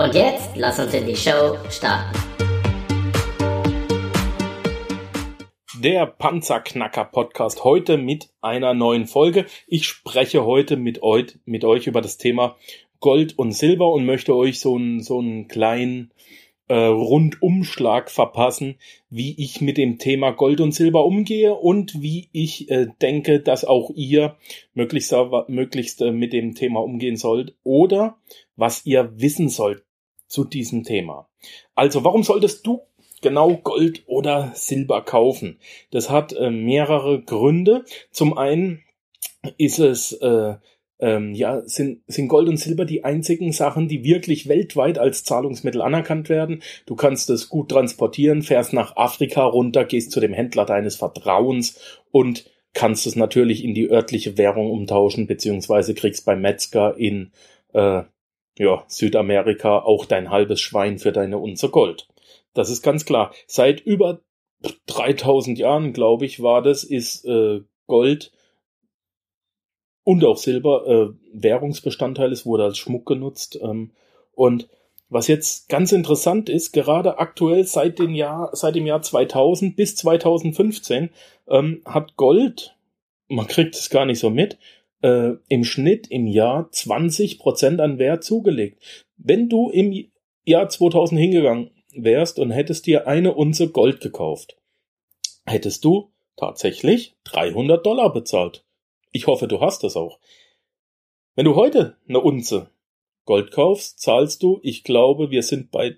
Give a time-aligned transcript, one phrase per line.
[0.00, 2.18] Und jetzt lass uns in die Show starten.
[5.78, 9.44] Der Panzerknacker Podcast heute mit einer neuen Folge.
[9.66, 12.56] Ich spreche heute mit euch, mit euch über das Thema
[13.00, 16.12] Gold und Silber und möchte euch so einen, so einen kleinen
[16.68, 18.76] äh, Rundumschlag verpassen,
[19.10, 23.66] wie ich mit dem Thema Gold und Silber umgehe und wie ich äh, denke, dass
[23.66, 24.38] auch ihr
[24.72, 25.14] möglichst,
[25.48, 28.16] möglichst äh, mit dem Thema umgehen sollt oder
[28.56, 29.84] was ihr wissen sollt
[30.30, 31.28] zu diesem Thema.
[31.74, 32.80] Also, warum solltest du
[33.20, 35.58] genau Gold oder Silber kaufen?
[35.90, 37.84] Das hat äh, mehrere Gründe.
[38.10, 38.82] Zum einen
[39.58, 40.54] ist es äh,
[41.00, 45.82] ähm, ja, sind, sind Gold und Silber die einzigen Sachen, die wirklich weltweit als Zahlungsmittel
[45.82, 46.62] anerkannt werden.
[46.86, 51.80] Du kannst es gut transportieren, fährst nach Afrika runter, gehst zu dem Händler deines Vertrauens
[52.10, 57.32] und kannst es natürlich in die örtliche Währung umtauschen, beziehungsweise kriegst beim Metzger in
[57.72, 58.02] äh,
[58.60, 62.08] ja, Südamerika auch dein halbes Schwein für deine Unze Gold.
[62.52, 63.32] Das ist ganz klar.
[63.46, 64.20] Seit über
[64.86, 68.32] 3000 Jahren, glaube ich, war das, ist äh, Gold
[70.04, 73.58] und auch Silber äh, Währungsbestandteil ist, wurde als Schmuck genutzt.
[73.62, 73.92] Ähm,
[74.32, 74.68] und
[75.08, 79.96] was jetzt ganz interessant ist, gerade aktuell seit dem Jahr, seit dem Jahr 2000 bis
[79.96, 81.08] 2015
[81.48, 82.76] ähm, hat Gold,
[83.28, 84.58] man kriegt es gar nicht so mit,
[85.02, 89.08] äh, im Schnitt im Jahr 20 Prozent an Wert zugelegt.
[89.16, 90.10] Wenn du im
[90.44, 94.56] Jahr 2000 hingegangen wärst und hättest dir eine Unze Gold gekauft,
[95.46, 98.64] hättest du tatsächlich 300 Dollar bezahlt.
[99.12, 100.20] Ich hoffe, du hast das auch.
[101.34, 102.70] Wenn du heute eine Unze
[103.24, 105.96] Gold kaufst, zahlst du, ich glaube, wir sind bei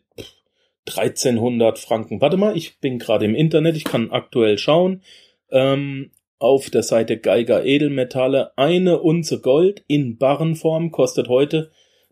[0.86, 2.20] 1300 Franken.
[2.20, 5.02] Warte mal, ich bin gerade im Internet, ich kann aktuell schauen.
[5.50, 6.10] Ähm,
[6.42, 11.70] auf der Seite Geiger Edelmetalle eine Unze Gold in Barrenform kostet heute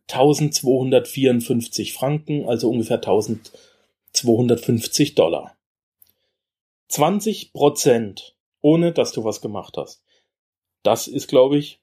[0.08, 5.56] 1254 Franken, also ungefähr 1250 Dollar.
[6.88, 10.02] 20 Prozent, ohne dass du was gemacht hast.
[10.82, 11.80] Das ist, glaube ich,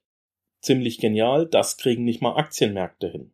[0.60, 1.46] ziemlich genial.
[1.46, 3.32] Das kriegen nicht mal Aktienmärkte hin.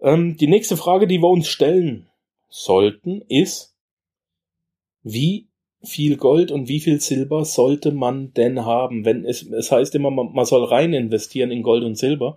[0.00, 2.08] Ähm, die nächste Frage, die wir uns stellen
[2.48, 3.76] sollten, ist,
[5.02, 5.47] wie
[5.82, 9.04] viel Gold und wie viel Silber sollte man denn haben?
[9.04, 12.36] Wenn es, es heißt immer, man, man soll rein investieren in Gold und Silber.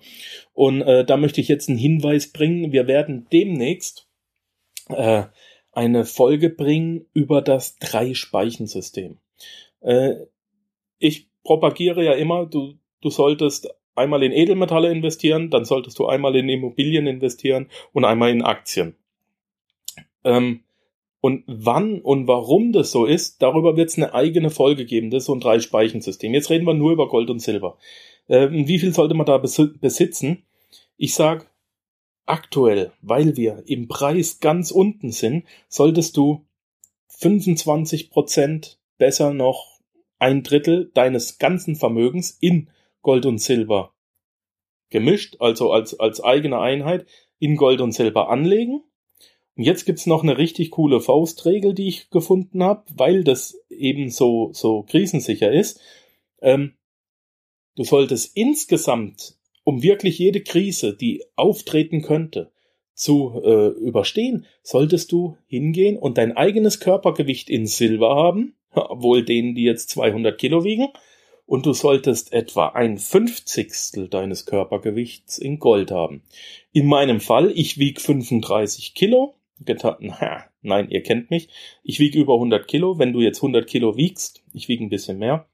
[0.54, 2.72] Und äh, da möchte ich jetzt einen Hinweis bringen.
[2.72, 4.08] Wir werden demnächst
[4.90, 5.24] äh,
[5.72, 9.18] eine Folge bringen über das Drei-Speichen-System.
[9.82, 10.16] Äh,
[11.00, 16.36] ich propagiere ja immer, du, du solltest einmal in Edelmetalle investieren, dann solltest du einmal
[16.36, 18.96] in Immobilien investieren und einmal in Aktien.
[20.24, 20.64] Ähm,
[21.22, 25.12] und wann und warum das so ist, darüber wird es eine eigene Folge geben.
[25.12, 26.34] Das ist so ein Drei-Speichen-System.
[26.34, 27.78] Jetzt reden wir nur über Gold und Silber.
[28.28, 30.44] Ähm, wie viel sollte man da besitzen?
[30.98, 31.52] Ich sag,
[32.26, 36.44] aktuell, weil wir im Preis ganz unten sind, solltest du
[37.08, 39.80] 25 Prozent besser noch
[40.18, 42.70] ein Drittel deines ganzen Vermögens in
[43.02, 43.94] Gold und Silber
[44.90, 47.06] gemischt, also als, als eigene Einheit
[47.40, 48.84] in Gold und Silber anlegen
[49.56, 54.52] jetzt gibt's noch eine richtig coole Faustregel, die ich gefunden habe, weil das eben so,
[54.54, 55.80] so krisensicher ist.
[56.42, 56.74] Ähm,
[57.76, 62.52] du solltest insgesamt, um wirklich jede Krise, die auftreten könnte,
[62.94, 69.56] zu äh, überstehen, solltest du hingehen und dein eigenes Körpergewicht in Silber haben, obwohl denen,
[69.56, 70.88] die jetzt 200 Kilo wiegen,
[71.46, 76.24] und du solltest etwa ein Fünfzigstel deines Körpergewichts in Gold haben.
[76.72, 79.36] In meinem Fall, ich wieg 35 Kilo,
[79.66, 80.14] getan,
[80.62, 81.50] nein, ihr kennt mich.
[81.84, 83.00] Ich wiege über 100 Kilo.
[83.00, 85.48] Wenn du jetzt 100 Kilo wiegst, ich wiege ein bisschen mehr,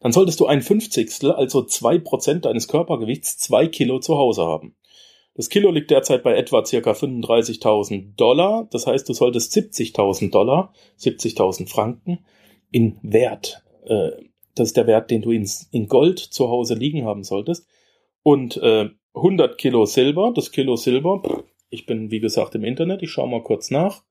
[0.00, 4.76] dann solltest du ein Fünfzigstel, also zwei Prozent deines Körpergewichts, zwei Kilo zu Hause haben.
[5.34, 8.68] Das Kilo liegt derzeit bei etwa circa 35.000 Dollar.
[8.70, 12.24] Das heißt, du solltest 70.000 Dollar, 70.000 Franken
[12.70, 13.64] in Wert.
[13.86, 14.10] Äh,
[14.54, 17.66] das ist der Wert, den du in, in Gold zu Hause liegen haben solltest.
[18.22, 21.22] Und äh, 100 Kilo Silber, das Kilo Silber,
[21.74, 23.02] ich bin, wie gesagt, im Internet.
[23.02, 24.02] Ich schaue mal kurz nach.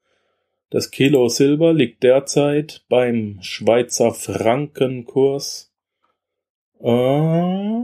[0.70, 5.72] Das Kilo Silber liegt derzeit beim Schweizer Frankenkurs
[6.82, 7.84] äh,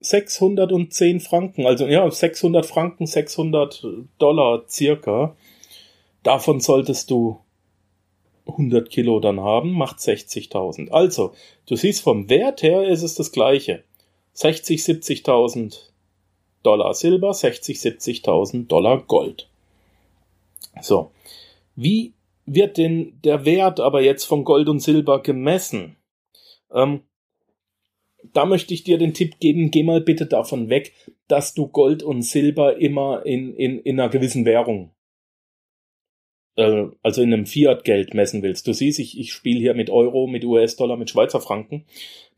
[0.00, 3.86] 610 Franken, also ja, 600 Franken, 600
[4.18, 5.36] Dollar circa.
[6.22, 7.40] Davon solltest du
[8.46, 10.90] 100 Kilo dann haben, macht 60.000.
[10.90, 11.32] Also,
[11.66, 13.84] du siehst vom Wert her ist es das gleiche.
[14.32, 15.89] 60, 70.000
[16.62, 19.48] Dollar Silber, 60, 70.000 Dollar Gold.
[20.80, 21.10] So.
[21.74, 22.14] Wie
[22.46, 25.96] wird denn der Wert aber jetzt von Gold und Silber gemessen?
[26.72, 27.02] Ähm,
[28.32, 30.92] da möchte ich dir den Tipp geben, geh mal bitte davon weg,
[31.28, 34.92] dass du Gold und Silber immer in, in, in einer gewissen Währung,
[36.56, 38.66] äh, also in einem Fiat-Geld messen willst.
[38.66, 41.86] Du siehst, ich, ich spiele hier mit Euro, mit US-Dollar, mit Schweizer Franken.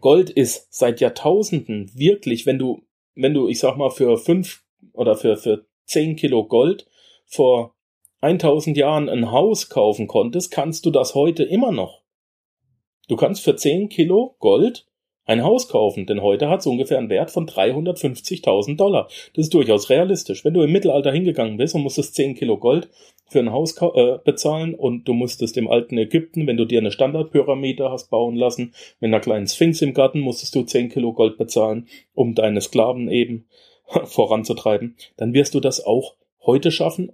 [0.00, 2.82] Gold ist seit Jahrtausenden wirklich, wenn du,
[3.14, 4.62] wenn du, ich sag mal, für fünf
[4.92, 6.86] oder für, für zehn Kilo Gold
[7.26, 7.74] vor
[8.20, 12.02] 1000 Jahren ein Haus kaufen konntest, kannst du das heute immer noch.
[13.06, 14.86] Du kannst für 10 Kilo Gold
[15.24, 19.08] ein Haus kaufen, denn heute hat es ungefähr einen Wert von 350.000 Dollar.
[19.34, 20.44] Das ist durchaus realistisch.
[20.44, 22.88] Wenn du im Mittelalter hingegangen bist und musstest 10 Kilo Gold
[23.28, 26.90] für ein Haus äh, bezahlen und du musstest im alten Ägypten, wenn du dir eine
[26.90, 31.36] Standardpyramide hast bauen lassen, mit einer kleinen Sphinx im Garten, musstest du 10 Kilo Gold
[31.36, 33.46] bezahlen, um deine Sklaven eben
[34.04, 36.14] voranzutreiben, dann wirst du das auch
[36.44, 37.12] heute schaffen.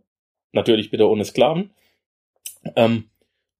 [0.52, 1.70] Natürlich bitte ohne Sklaven.
[2.76, 3.04] Ähm,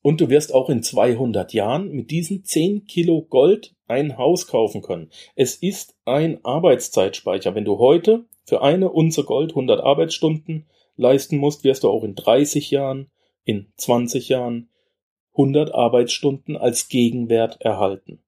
[0.02, 4.82] und du wirst auch in 200 Jahren mit diesen 10 Kilo Gold ein Haus kaufen
[4.82, 5.10] können.
[5.34, 7.54] Es ist ein Arbeitszeitspeicher.
[7.54, 12.14] Wenn du heute für eine Unze Gold 100 Arbeitsstunden leisten musst, wirst du auch in
[12.14, 13.10] 30 Jahren,
[13.44, 14.68] in 20 Jahren
[15.32, 18.20] 100 Arbeitsstunden als Gegenwert erhalten.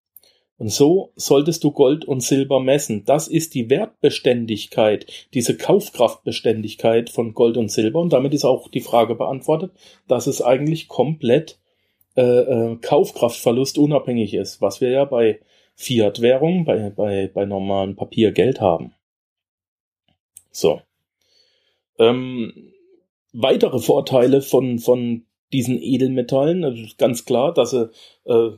[0.59, 3.05] Und so solltest du Gold und Silber messen.
[3.05, 8.01] Das ist die Wertbeständigkeit, diese Kaufkraftbeständigkeit von Gold und Silber.
[8.01, 9.73] Und damit ist auch die Frage beantwortet,
[10.09, 11.59] dass es eigentlich komplett
[12.17, 15.41] äh, äh, Kaufkraftverlust unabhängig ist, was wir ja bei
[15.75, 18.95] Fiat-Währung, bei, bei, bei normalen Papiergeld haben.
[20.51, 20.81] So.
[21.99, 22.73] Ähm,
[23.33, 27.91] weitere Vorteile von, von diesen Edelmetallen, also ganz klar, dass sie
[28.25, 28.51] äh,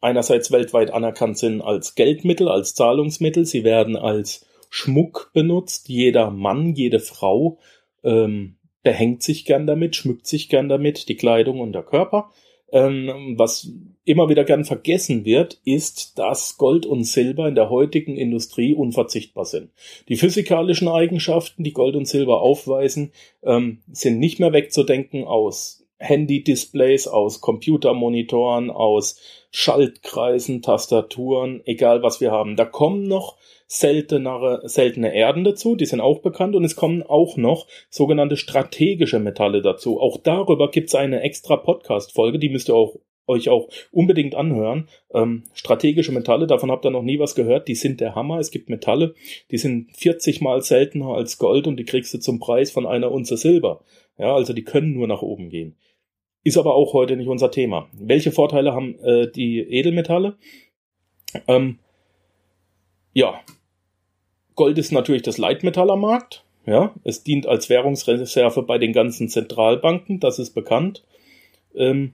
[0.00, 6.74] einerseits weltweit anerkannt sind als Geldmittel, als Zahlungsmittel, sie werden als Schmuck benutzt, jeder Mann,
[6.74, 7.58] jede Frau
[8.04, 12.30] ähm, behängt sich gern damit, schmückt sich gern damit, die Kleidung und der Körper.
[12.72, 13.70] Ähm, was
[14.04, 19.44] immer wieder gern vergessen wird, ist, dass Gold und Silber in der heutigen Industrie unverzichtbar
[19.44, 19.70] sind.
[20.08, 23.12] Die physikalischen Eigenschaften, die Gold und Silber aufweisen,
[23.42, 29.18] ähm, sind nicht mehr wegzudenken aus Handy-Displays, aus Computermonitoren, aus
[29.50, 32.56] Schaltkreisen, Tastaturen, egal was wir haben.
[32.56, 33.36] Da kommen noch
[33.66, 39.18] seltenere, seltene Erden dazu, die sind auch bekannt und es kommen auch noch sogenannte strategische
[39.18, 40.00] Metalle dazu.
[40.00, 42.96] Auch darüber gibt's eine extra Podcast-Folge, die müsst ihr auch
[43.26, 44.88] euch auch unbedingt anhören.
[45.12, 48.38] Ähm, strategische Metalle, davon habt ihr noch nie was gehört, die sind der Hammer.
[48.38, 49.14] Es gibt Metalle,
[49.50, 53.10] die sind 40 mal seltener als Gold und die kriegst du zum Preis von einer
[53.10, 53.82] Unze Silber.
[54.18, 55.76] Ja, also die können nur nach oben gehen.
[56.44, 57.88] Ist aber auch heute nicht unser Thema.
[57.92, 60.36] Welche Vorteile haben äh, die Edelmetalle?
[61.48, 61.80] Ähm,
[63.16, 63.40] ja,
[64.56, 66.44] Gold ist natürlich das Leitmetall am Markt.
[66.66, 71.02] Ja, es dient als Währungsreserve bei den ganzen Zentralbanken, das ist bekannt.
[71.74, 72.12] Ähm,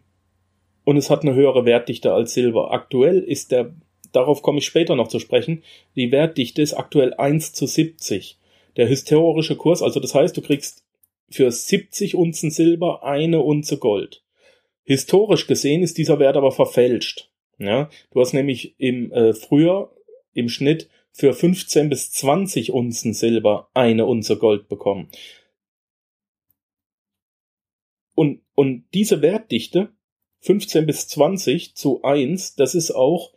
[0.84, 2.70] und es hat eine höhere Wertdichte als Silber.
[2.70, 3.74] Aktuell ist der,
[4.12, 5.64] darauf komme ich später noch zu sprechen,
[5.96, 8.38] die Wertdichte ist aktuell 1 zu 70.
[8.76, 10.84] Der historische Kurs, also das heißt, du kriegst
[11.30, 14.22] für 70 Unzen Silber eine Unze Gold.
[14.84, 17.28] Historisch gesehen ist dieser Wert aber verfälscht.
[17.58, 19.90] Ja, du hast nämlich im äh, früher
[20.34, 25.08] im Schnitt für 15 bis 20 Unzen Silber eine Unze Gold bekommen.
[28.14, 29.92] Und, und diese Wertdichte
[30.40, 33.32] 15 bis 20 zu 1, das ist auch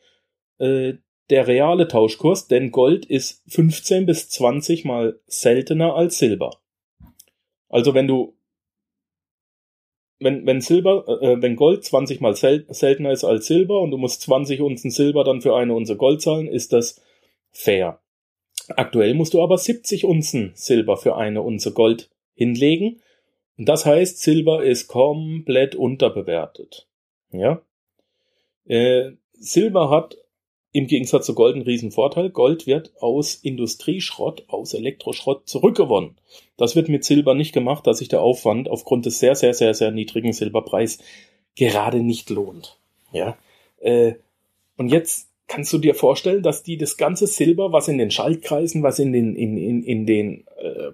[0.57, 0.93] äh,
[1.29, 6.59] der reale Tauschkurs, denn Gold ist 15 bis 20 mal seltener als Silber.
[7.69, 8.37] Also wenn du
[10.25, 13.97] wenn, wenn Silber, äh, wenn Gold 20 mal sel seltener ist als Silber und du
[13.97, 17.01] musst 20 Unzen Silber dann für eine Unze Gold zahlen, ist das
[17.51, 18.01] fair.
[18.69, 23.01] Aktuell musst du aber 70 Unzen Silber für eine Unze Gold hinlegen.
[23.57, 26.87] Und das heißt, Silber ist komplett unterbewertet.
[27.31, 27.61] Ja.
[28.65, 30.17] Äh, Silber hat
[30.75, 32.29] im Gegensatz zu Gold einen riesen Vorteil.
[32.29, 36.17] Gold wird aus Industrieschrott, aus Elektroschrott zurückgewonnen.
[36.57, 39.73] Das wird mit Silber nicht gemacht, da sich der Aufwand aufgrund des sehr, sehr, sehr,
[39.73, 40.99] sehr niedrigen Silberpreis
[41.55, 42.77] gerade nicht lohnt.
[43.13, 43.37] Ja.
[43.79, 44.15] Äh,
[44.75, 48.83] und jetzt kannst du dir vorstellen, dass die das ganze Silber, was in den Schaltkreisen,
[48.83, 50.91] was in den, in, in, in den, äh,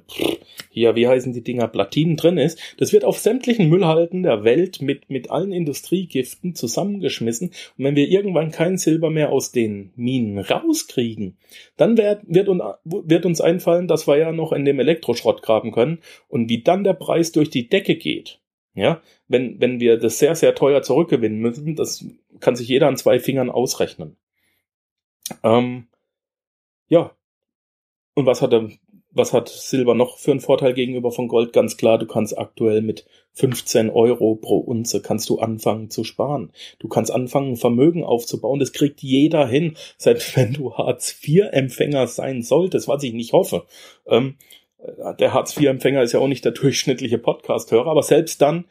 [0.69, 4.81] hier, wie heißen die Dinger, Platinen drin ist, das wird auf sämtlichen Müllhalten der Welt
[4.81, 7.49] mit, mit allen Industriegiften zusammengeschmissen.
[7.77, 11.37] Und wenn wir irgendwann kein Silber mehr aus den Minen rauskriegen,
[11.77, 12.47] dann wird, wird,
[12.83, 16.83] wird uns einfallen, dass wir ja noch in dem Elektroschrott graben können und wie dann
[16.83, 18.39] der Preis durch die Decke geht.
[18.73, 22.05] Ja, wenn, wenn wir das sehr, sehr teuer zurückgewinnen müssen, das
[22.39, 24.15] kann sich jeder an zwei Fingern ausrechnen.
[25.43, 25.87] Ähm,
[26.87, 27.15] ja.
[28.13, 28.53] Und was hat,
[29.11, 31.53] was hat Silber noch für einen Vorteil gegenüber von Gold?
[31.53, 36.51] Ganz klar, du kannst aktuell mit 15 Euro pro Unze kannst du anfangen zu sparen.
[36.79, 38.59] Du kannst anfangen, Vermögen aufzubauen.
[38.59, 43.65] Das kriegt jeder hin, selbst wenn du Hartz-IV-Empfänger sein solltest, was ich nicht hoffe.
[44.05, 44.35] Ähm,
[45.19, 48.65] der Hartz-IV-Empfänger ist ja auch nicht der durchschnittliche Podcast-Hörer, aber selbst dann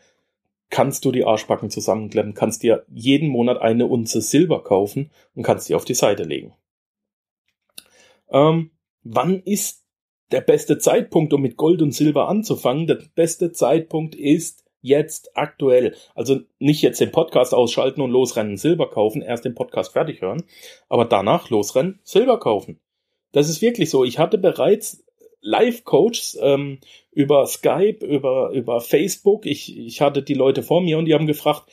[0.70, 5.68] kannst du die Arschbacken zusammenklemmen, kannst dir jeden Monat eine Unze Silber kaufen und kannst
[5.68, 6.54] die auf die Seite legen.
[8.30, 8.70] Ähm,
[9.02, 9.84] wann ist
[10.30, 12.86] der beste Zeitpunkt, um mit Gold und Silber anzufangen?
[12.86, 15.96] Der beste Zeitpunkt ist jetzt aktuell.
[16.14, 20.44] Also nicht jetzt den Podcast ausschalten und losrennen, Silber kaufen, erst den Podcast fertig hören,
[20.88, 22.80] aber danach losrennen, Silber kaufen.
[23.32, 24.04] Das ist wirklich so.
[24.04, 25.04] Ich hatte bereits
[25.42, 26.78] Live-Coaches ähm,
[27.12, 29.46] über Skype, über, über Facebook.
[29.46, 31.70] Ich, ich hatte die Leute vor mir und die haben gefragt,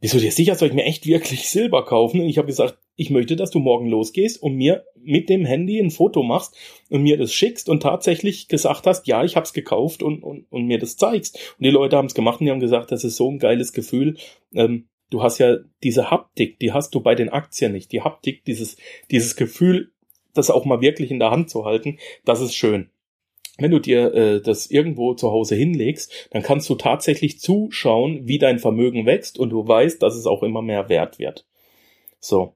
[0.00, 2.20] wieso dir sicher, soll ich mir echt wirklich Silber kaufen?
[2.20, 5.78] Und ich habe gesagt, ich möchte, dass du morgen losgehst und mir mit dem Handy
[5.78, 6.54] ein Foto machst
[6.90, 10.46] und mir das schickst und tatsächlich gesagt hast, ja, ich habe es gekauft und, und,
[10.50, 11.38] und mir das zeigst.
[11.58, 13.72] Und die Leute haben es gemacht und die haben gesagt, das ist so ein geiles
[13.72, 14.16] Gefühl.
[14.54, 17.92] Ähm, du hast ja diese Haptik, die hast du bei den Aktien nicht.
[17.92, 18.76] Die Haptik, dieses,
[19.10, 19.92] dieses Gefühl,
[20.34, 22.90] das auch mal wirklich in der Hand zu halten, das ist schön.
[23.58, 28.38] Wenn du dir äh, das irgendwo zu Hause hinlegst, dann kannst du tatsächlich zuschauen, wie
[28.38, 31.46] dein Vermögen wächst und du weißt, dass es auch immer mehr wert wird.
[32.20, 32.54] So.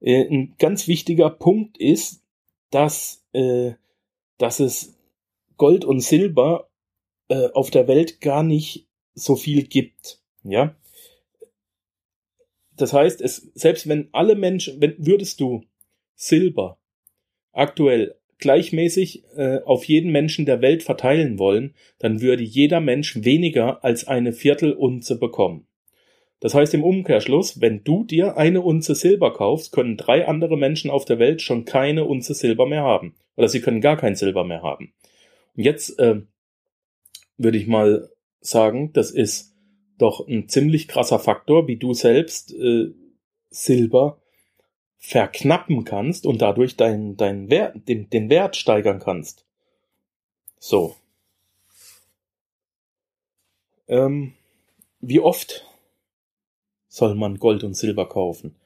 [0.00, 2.22] Äh, ein ganz wichtiger Punkt ist,
[2.70, 3.72] dass, äh,
[4.38, 4.94] dass es
[5.56, 6.68] Gold und Silber
[7.28, 10.20] äh, auf der Welt gar nicht so viel gibt.
[10.44, 10.76] Ja.
[12.76, 15.64] Das heißt, es, selbst wenn alle Menschen, wenn würdest du
[16.14, 16.78] Silber
[17.56, 23.82] aktuell gleichmäßig äh, auf jeden Menschen der Welt verteilen wollen, dann würde jeder Mensch weniger
[23.82, 25.66] als eine Viertelunze bekommen.
[26.40, 30.90] Das heißt im Umkehrschluss, wenn du dir eine Unze Silber kaufst, können drei andere Menschen
[30.90, 33.14] auf der Welt schon keine Unze Silber mehr haben.
[33.36, 34.92] Oder sie können gar kein Silber mehr haben.
[35.56, 36.20] Und jetzt äh,
[37.38, 38.10] würde ich mal
[38.40, 39.54] sagen, das ist
[39.98, 42.88] doch ein ziemlich krasser Faktor, wie du selbst äh,
[43.48, 44.20] Silber
[44.98, 49.44] verknappen kannst und dadurch deinen dein Wert, den, den Wert steigern kannst.
[50.58, 50.96] So.
[53.88, 54.32] Ähm,
[55.00, 55.64] wie oft
[56.88, 58.56] soll man Gold und Silber kaufen?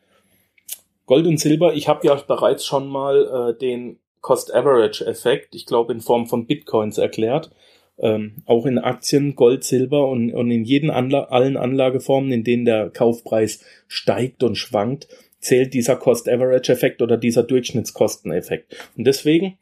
[1.06, 6.00] Gold und Silber, ich habe ja bereits schon mal äh, den Cost-Average-Effekt, ich glaube in
[6.00, 7.50] Form von Bitcoins erklärt.
[7.98, 12.64] Ähm, auch in Aktien, Gold, Silber und, und in jeden Anla allen Anlageformen, in denen
[12.64, 15.08] der Kaufpreis steigt und schwankt,
[15.40, 18.76] zählt dieser Cost-Average-Effekt oder dieser Durchschnittskosteneffekt.
[18.96, 19.58] Und deswegen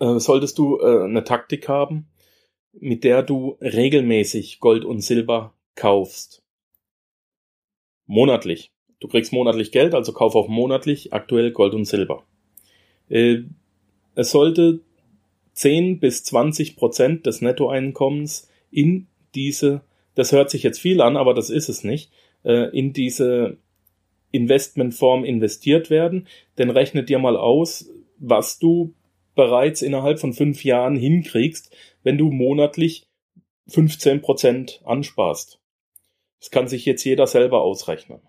[0.00, 2.06] äh, solltest du äh, eine Taktik haben,
[2.72, 6.42] mit der du regelmäßig Gold und Silber kaufst.
[8.06, 8.72] Monatlich.
[9.00, 12.24] Du kriegst monatlich Geld, also kauf auch monatlich aktuell Gold und Silber.
[13.08, 13.42] Äh,
[14.14, 14.80] es sollte
[15.52, 19.82] 10 bis 20 Prozent des Nettoeinkommens in diese,
[20.14, 22.10] das hört sich jetzt viel an, aber das ist es nicht,
[22.44, 23.58] äh, in diese
[24.30, 26.26] Investmentform investiert werden,
[26.58, 28.94] denn rechne dir mal aus, was du
[29.34, 33.06] bereits innerhalb von fünf Jahren hinkriegst, wenn du monatlich
[33.68, 35.60] 15 Prozent ansparst.
[36.40, 38.20] Das kann sich jetzt jeder selber ausrechnen.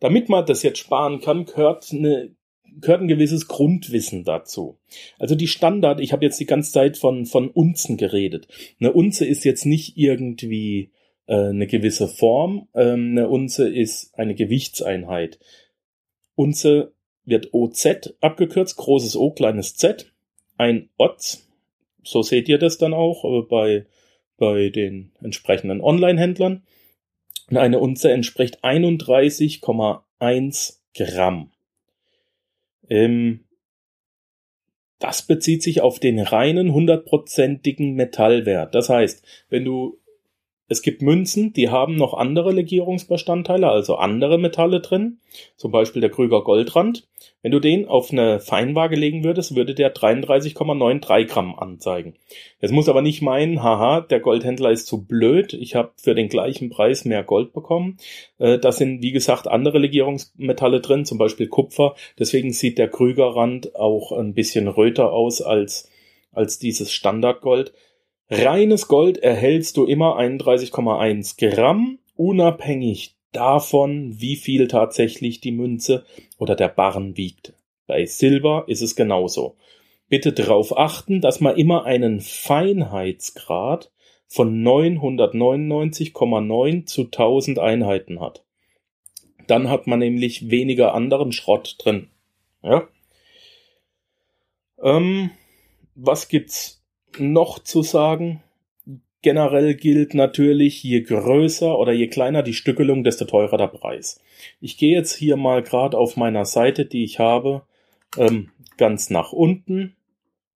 [0.00, 2.34] Damit man das jetzt sparen kann, gehört, eine,
[2.80, 4.78] gehört ein gewisses Grundwissen dazu.
[5.18, 8.48] Also die Standard, ich habe jetzt die ganze Zeit von, von Unzen geredet.
[8.78, 10.90] Eine Unze ist jetzt nicht irgendwie
[11.34, 12.68] eine gewisse Form.
[12.74, 15.38] Ähm, eine Unze ist eine Gewichtseinheit.
[16.34, 20.12] Unze wird OZ abgekürzt, großes O, kleines Z.
[20.56, 21.46] Ein Otz,
[22.02, 23.86] so seht ihr das dann auch äh, bei,
[24.36, 26.62] bei den entsprechenden Online-Händlern.
[27.48, 31.52] Eine Unze entspricht 31,1 Gramm.
[32.88, 33.44] Ähm,
[34.98, 38.74] das bezieht sich auf den reinen hundertprozentigen Metallwert.
[38.74, 39.98] Das heißt, wenn du
[40.68, 45.18] es gibt Münzen, die haben noch andere Legierungsbestandteile, also andere Metalle drin,
[45.56, 47.06] zum Beispiel der Krüger Goldrand.
[47.42, 52.14] Wenn du den auf eine Feinwaage legen würdest, würde der 33,93 Gramm anzeigen.
[52.60, 56.28] Jetzt muss aber nicht meinen, haha, der Goldhändler ist zu blöd, ich habe für den
[56.28, 57.98] gleichen Preis mehr Gold bekommen.
[58.38, 61.94] Äh, da sind, wie gesagt, andere Legierungsmetalle drin, zum Beispiel Kupfer.
[62.18, 65.88] Deswegen sieht der Krügerrand auch ein bisschen röter aus als,
[66.32, 67.72] als dieses Standardgold.
[68.28, 76.04] Reines Gold erhältst du immer 31,1 Gramm, unabhängig davon, wie viel tatsächlich die Münze
[76.38, 77.54] oder der Barren wiegt.
[77.86, 79.54] Bei Silber ist es genauso.
[80.08, 83.92] Bitte darauf achten, dass man immer einen Feinheitsgrad
[84.26, 88.42] von 999,9 zu 1000 Einheiten hat.
[89.46, 92.08] Dann hat man nämlich weniger anderen Schrott drin.
[92.62, 92.88] Ja.
[94.82, 95.30] Ähm,
[95.94, 96.75] was gibt's
[97.18, 98.42] noch zu sagen?
[99.22, 104.20] Generell gilt natürlich, je größer oder je kleiner die Stückelung, desto teurer der Preis.
[104.60, 107.62] Ich gehe jetzt hier mal gerade auf meiner Seite, die ich habe,
[108.18, 109.96] ähm, ganz nach unten,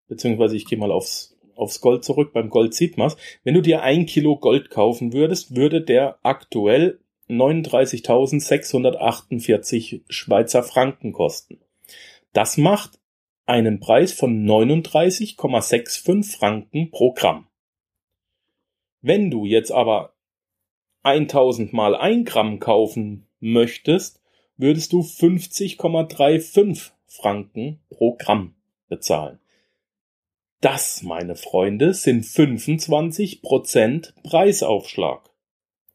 [0.07, 2.31] beziehungsweise ich gehe mal aufs, aufs Gold zurück.
[2.33, 3.17] Beim Gold sieht man's.
[3.43, 6.99] Wenn du dir ein Kilo Gold kaufen würdest, würde der aktuell
[7.29, 11.59] 39.648 Schweizer Franken kosten.
[12.33, 12.98] Das macht
[13.49, 17.47] einen Preis von 39,65 Franken pro Gramm.
[19.01, 20.13] Wenn du jetzt aber
[21.01, 24.21] 1000 mal 1 Gramm kaufen möchtest,
[24.55, 28.53] würdest du 50,35 Franken pro Gramm
[28.87, 29.39] bezahlen.
[30.61, 35.27] Das, meine Freunde, sind 25% Preisaufschlag.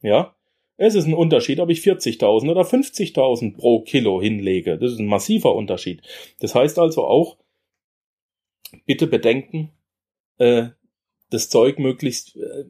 [0.00, 0.34] Ja?
[0.76, 4.76] Es ist ein Unterschied, ob ich 40.000 oder 50.000 pro Kilo hinlege.
[4.76, 6.02] Das ist ein massiver Unterschied.
[6.40, 7.36] Das heißt also auch,
[8.86, 9.70] bitte bedenken,
[10.38, 10.68] äh,
[11.30, 12.64] das Zeug möglichst, äh,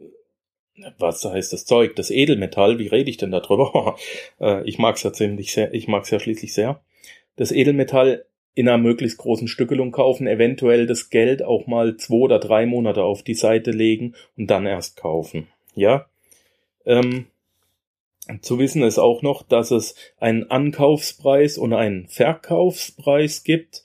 [0.99, 3.97] was heißt das Zeug, das Edelmetall, wie rede ich denn darüber?
[4.41, 6.83] äh, ich mag es ja ziemlich sehr, ich mag es ja schließlich sehr.
[7.37, 12.39] Das Edelmetall in einer möglichst großen Stückelung kaufen, eventuell das Geld auch mal zwei oder
[12.39, 15.49] drei Monate auf die Seite legen und dann erst kaufen.
[15.75, 16.07] Ja.
[16.87, 17.27] Ähm,
[18.41, 23.83] zu wissen ist auch noch, dass es einen Ankaufspreis und einen Verkaufspreis gibt.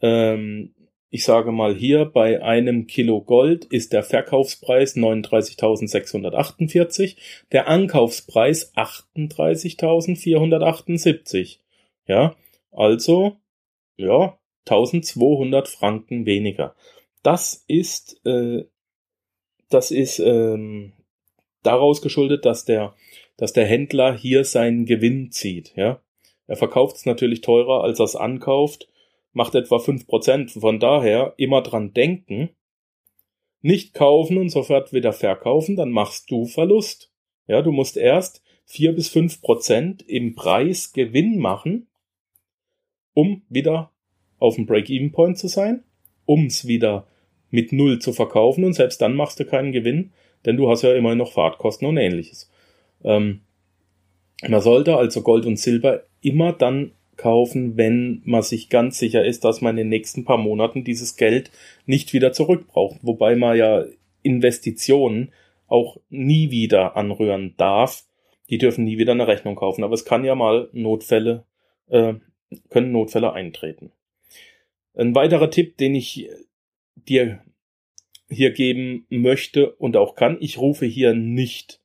[0.00, 0.74] Ähm,
[1.14, 7.16] ich sage mal hier, bei einem Kilo Gold ist der Verkaufspreis 39.648,
[7.52, 11.58] der Ankaufspreis 38.478.
[12.06, 12.34] Ja,
[12.70, 13.36] also,
[13.98, 16.74] ja, 1200 Franken weniger.
[17.22, 18.64] Das ist, äh,
[19.68, 20.94] das ist ähm,
[21.62, 22.94] daraus geschuldet, dass der,
[23.36, 25.74] dass der Händler hier seinen Gewinn zieht.
[25.76, 26.00] Ja,
[26.46, 28.88] er verkauft es natürlich teurer, als er es ankauft
[29.32, 30.52] macht etwa fünf Prozent.
[30.52, 32.50] Von daher immer dran denken,
[33.60, 37.12] nicht kaufen und sofort wieder verkaufen, dann machst du Verlust.
[37.46, 41.86] Ja, du musst erst vier bis fünf Prozent im Preis Gewinn machen,
[43.14, 43.90] um wieder
[44.38, 45.84] auf dem Break-Even-Point zu sein,
[46.24, 47.06] um es wieder
[47.50, 50.12] mit Null zu verkaufen und selbst dann machst du keinen Gewinn,
[50.44, 52.50] denn du hast ja immer noch Fahrtkosten und ähnliches.
[53.04, 53.42] Ähm,
[54.48, 59.44] man sollte also Gold und Silber immer dann kaufen, wenn man sich ganz sicher ist,
[59.44, 61.52] dass man in den nächsten paar Monaten dieses Geld
[61.86, 62.98] nicht wieder zurückbraucht.
[63.02, 63.84] Wobei man ja
[64.22, 65.32] Investitionen
[65.68, 68.04] auch nie wieder anrühren darf.
[68.50, 69.84] Die dürfen nie wieder eine Rechnung kaufen.
[69.84, 71.44] Aber es kann ja mal Notfälle,
[71.88, 72.14] äh,
[72.70, 73.92] können Notfälle eintreten.
[74.94, 76.28] Ein weiterer Tipp, den ich
[76.96, 77.40] dir
[78.28, 81.80] hier geben möchte und auch kann, ich rufe hier nicht,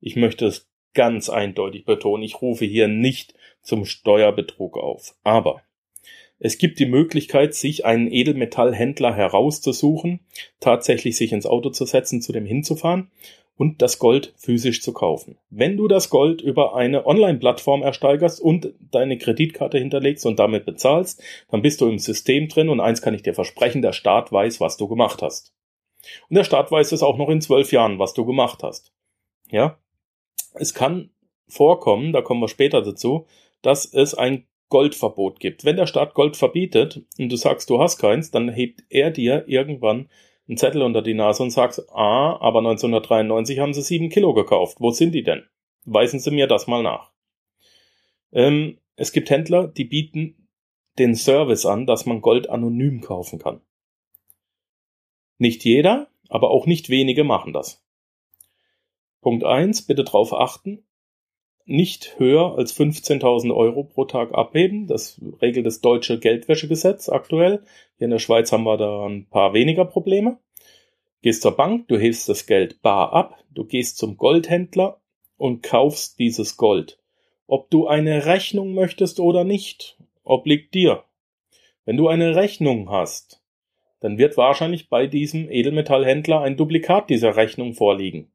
[0.00, 3.34] ich möchte es ganz eindeutig betonen, ich rufe hier nicht
[3.64, 5.16] zum Steuerbetrug auf.
[5.24, 5.62] Aber
[6.38, 10.20] es gibt die Möglichkeit, sich einen Edelmetallhändler herauszusuchen,
[10.60, 13.10] tatsächlich sich ins Auto zu setzen, zu dem hinzufahren
[13.56, 15.38] und das Gold physisch zu kaufen.
[15.48, 21.22] Wenn du das Gold über eine Online-Plattform ersteigerst und deine Kreditkarte hinterlegst und damit bezahlst,
[21.50, 24.60] dann bist du im System drin und eins kann ich dir versprechen, der Staat weiß,
[24.60, 25.54] was du gemacht hast.
[26.28, 28.92] Und der Staat weiß es auch noch in zwölf Jahren, was du gemacht hast.
[29.50, 29.78] Ja?
[30.54, 31.10] Es kann
[31.48, 33.26] vorkommen, da kommen wir später dazu,
[33.64, 35.64] dass es ein Goldverbot gibt.
[35.64, 39.44] Wenn der Staat Gold verbietet und du sagst, du hast keins, dann hebt er dir
[39.46, 40.08] irgendwann
[40.48, 44.78] einen Zettel unter die Nase und sagst, ah, aber 1993 haben sie sieben Kilo gekauft.
[44.80, 45.44] Wo sind die denn?
[45.84, 47.12] Weisen Sie mir das mal nach.
[48.32, 50.48] Ähm, es gibt Händler, die bieten
[50.98, 53.60] den Service an, dass man Gold anonym kaufen kann.
[55.38, 57.84] Nicht jeder, aber auch nicht wenige machen das.
[59.20, 60.84] Punkt eins: bitte darauf achten,
[61.66, 64.86] nicht höher als 15.000 Euro pro Tag abheben.
[64.86, 67.62] Das regelt das deutsche Geldwäschegesetz aktuell.
[67.96, 70.38] Hier in der Schweiz haben wir da ein paar weniger Probleme.
[71.22, 75.00] Gehst zur Bank, du hebst das Geld bar ab, du gehst zum Goldhändler
[75.38, 76.98] und kaufst dieses Gold.
[77.46, 81.04] Ob du eine Rechnung möchtest oder nicht, obliegt dir.
[81.86, 83.42] Wenn du eine Rechnung hast,
[84.00, 88.30] dann wird wahrscheinlich bei diesem Edelmetallhändler ein Duplikat dieser Rechnung vorliegen.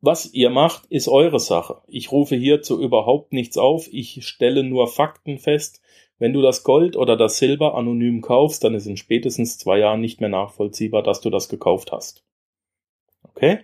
[0.00, 1.82] Was ihr macht, ist eure Sache.
[1.88, 3.88] Ich rufe hierzu überhaupt nichts auf.
[3.92, 5.82] Ich stelle nur Fakten fest.
[6.18, 10.00] Wenn du das Gold oder das Silber anonym kaufst, dann ist in spätestens zwei Jahren
[10.00, 12.24] nicht mehr nachvollziehbar, dass du das gekauft hast.
[13.22, 13.60] Okay?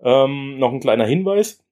[0.00, 1.62] Ähm, noch ein kleiner Hinweis.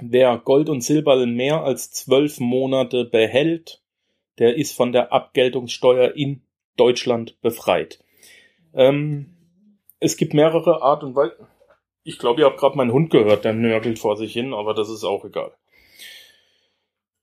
[0.00, 3.82] Wer Gold und Silber in mehr als zwölf Monate behält,
[4.38, 6.42] der ist von der Abgeltungssteuer in
[6.76, 8.02] Deutschland befreit.
[8.74, 9.36] Ähm,
[10.00, 11.46] es gibt mehrere Art und Weise.
[12.04, 14.90] Ich glaube, ihr habt gerade meinen Hund gehört, der nörgelt vor sich hin, aber das
[14.90, 15.52] ist auch egal.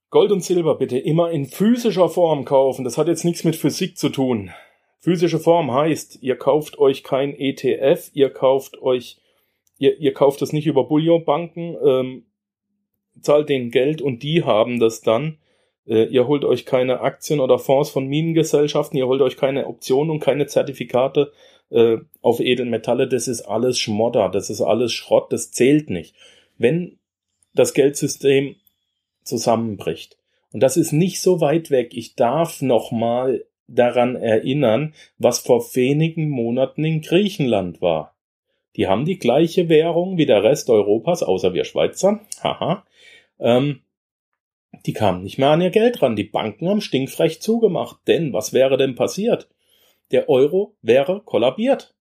[0.09, 2.83] Gold und Silber bitte immer in physischer Form kaufen.
[2.83, 4.51] Das hat jetzt nichts mit Physik zu tun.
[4.99, 9.21] Physische Form heißt, ihr kauft euch kein ETF, ihr kauft euch,
[9.77, 12.25] ihr, ihr kauft es nicht über Bouillonbanken, ähm,
[13.21, 15.37] zahlt denen Geld und die haben das dann.
[15.87, 20.11] Äh, ihr holt euch keine Aktien oder Fonds von Minengesellschaften, ihr holt euch keine Optionen
[20.11, 21.31] und keine Zertifikate
[21.71, 26.15] äh, auf Edelmetalle, das ist alles Schmodder, das ist alles Schrott, das zählt nicht.
[26.57, 26.99] Wenn
[27.53, 28.55] das Geldsystem
[29.23, 30.17] zusammenbricht,
[30.53, 35.61] und das ist nicht so weit weg, ich darf noch mal daran erinnern, was vor
[35.75, 38.15] wenigen Monaten in Griechenland war.
[38.75, 42.21] Die haben die gleiche Währung wie der Rest Europas, außer wir Schweizer.
[42.41, 42.85] Haha.
[43.39, 43.81] Ähm,
[44.85, 46.15] die kamen nicht mehr an ihr Geld ran.
[46.15, 47.97] Die Banken haben stinkfrech zugemacht.
[48.07, 49.49] Denn was wäre denn passiert?
[50.11, 51.95] Der Euro wäre kollabiert.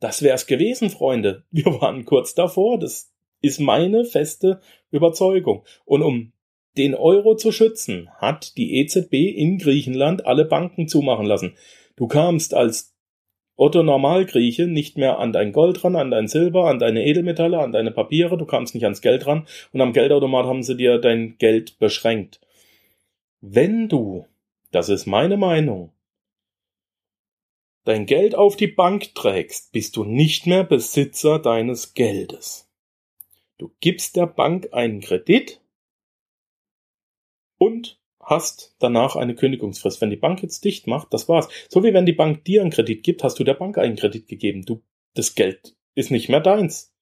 [0.00, 1.44] Das wär's gewesen, Freunde.
[1.50, 2.78] Wir waren kurz davor.
[2.78, 5.64] Das ist meine feste Überzeugung.
[5.84, 6.32] Und um
[6.76, 11.56] den Euro zu schützen, hat die EZB in Griechenland alle Banken zumachen lassen.
[11.96, 12.94] Du kamst als
[13.56, 17.72] Otto Normalgrieche nicht mehr an dein Gold ran, an dein Silber, an deine Edelmetalle, an
[17.72, 21.36] deine Papiere, du kamst nicht ans Geld ran und am Geldautomat haben sie dir dein
[21.36, 22.40] Geld beschränkt.
[23.42, 24.24] Wenn du,
[24.70, 25.92] das ist meine Meinung,
[27.84, 32.70] dein Geld auf die Bank trägst, bist du nicht mehr Besitzer deines Geldes.
[33.58, 35.60] Du gibst der Bank einen Kredit
[37.58, 40.00] und hast danach eine Kündigungsfrist.
[40.00, 41.48] Wenn die Bank jetzt dicht macht, das war's.
[41.68, 44.28] So wie wenn die Bank dir einen Kredit gibt, hast du der Bank einen Kredit
[44.28, 44.64] gegeben.
[44.64, 44.82] Du,
[45.14, 46.94] das Geld ist nicht mehr deins.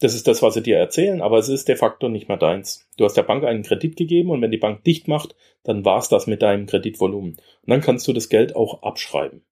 [0.00, 2.88] Das ist das, was sie dir erzählen, aber es ist de facto nicht mehr deins.
[2.96, 5.34] Du hast der Bank einen Kredit gegeben und wenn die Bank dicht macht,
[5.64, 7.32] dann war's das mit deinem Kreditvolumen.
[7.32, 9.42] Und dann kannst du das Geld auch abschreiben.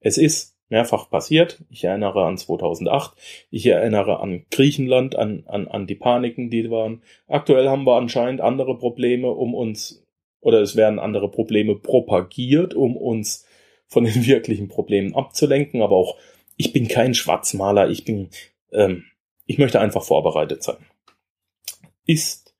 [0.00, 1.62] Es ist mehrfach passiert.
[1.70, 3.16] Ich erinnere an 2008.
[3.50, 7.02] Ich erinnere an Griechenland, an, an, an die Paniken, die waren.
[7.26, 10.04] Aktuell haben wir anscheinend andere Probleme, um uns,
[10.40, 13.46] oder es werden andere Probleme propagiert, um uns
[13.86, 15.82] von den wirklichen Problemen abzulenken.
[15.82, 16.16] Aber auch,
[16.56, 17.88] ich bin kein Schwarzmaler.
[17.88, 18.28] Ich bin,
[18.72, 19.04] ähm,
[19.46, 20.84] ich möchte einfach vorbereitet sein.
[22.06, 22.54] Ist